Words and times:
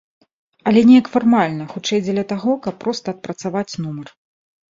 Але 0.69 0.81
неяк 0.91 1.09
фармальна, 1.15 1.67
хутчэй, 1.73 2.01
дзеля 2.05 2.23
таго, 2.31 2.51
каб 2.67 2.75
проста 2.85 3.05
адпрацаваць 3.17 3.79
нумар. 3.85 4.07